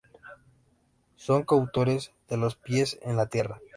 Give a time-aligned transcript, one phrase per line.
[1.15, 3.61] Son coautores de "Los pies en la tierra.